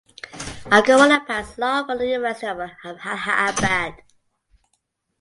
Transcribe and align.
Agarwala 0.75 1.27
passed 1.27 1.59
Law 1.59 1.85
from 1.85 1.99
the 1.99 2.07
University 2.07 2.47
of 2.47 2.59
Allahabad. 2.83 4.01